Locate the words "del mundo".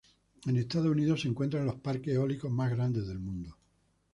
3.05-3.55